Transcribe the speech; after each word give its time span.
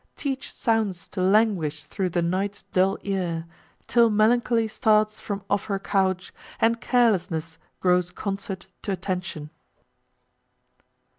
Teach 0.17 0.51
sounds 0.51 1.07
to 1.09 1.21
languish 1.21 1.85
through 1.85 2.09
the 2.09 2.23
night's 2.23 2.63
dull 2.63 2.97
ear 3.03 3.45
Till 3.85 4.09
Melancholy 4.09 4.67
starts 4.67 5.19
from 5.19 5.43
off 5.47 5.65
her 5.65 5.77
couch, 5.77 6.33
And 6.59 6.81
Carelessness 6.81 7.59
grows 7.79 8.09
concert 8.09 8.65
to 8.81 8.91
attention! 8.91 9.51